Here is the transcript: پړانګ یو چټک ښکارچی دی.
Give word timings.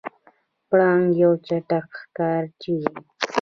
پړانګ 0.67 1.07
یو 1.21 1.31
چټک 1.47 1.87
ښکارچی 2.01 2.73
دی. 2.81 2.95